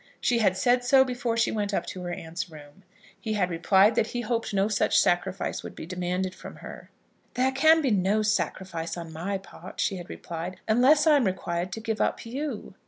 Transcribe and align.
She 0.19 0.39
had 0.39 0.57
said 0.57 0.83
so 0.83 1.03
before 1.05 1.37
she 1.37 1.51
went 1.51 1.75
up 1.75 1.85
to 1.85 2.01
her 2.01 2.11
aunt's 2.11 2.49
room. 2.49 2.81
He 3.19 3.33
had 3.33 3.51
replied 3.51 3.93
that 3.93 4.07
he 4.07 4.21
hoped 4.21 4.51
no 4.51 4.67
such 4.67 4.99
sacrifice 4.99 5.61
would 5.61 5.75
be 5.75 5.85
demanded 5.85 6.33
from 6.33 6.55
her. 6.55 6.89
"There 7.35 7.51
can 7.51 7.81
be 7.83 7.91
no 7.91 8.23
sacrifice 8.23 8.97
on 8.97 9.13
my 9.13 9.37
part," 9.37 9.79
she 9.79 9.97
had 9.97 10.09
replied, 10.09 10.59
"unless 10.67 11.05
I 11.05 11.17
am 11.17 11.25
required 11.25 11.71
to 11.73 11.79
give 11.81 12.01
up 12.01 12.25
you." 12.25 12.73